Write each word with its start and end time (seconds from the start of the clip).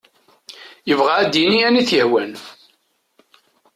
Yebɣa 0.87 1.13
ad 1.21 1.29
d-yini 1.31 1.59
ayen 1.67 1.85
t-yehwan. 1.89 2.31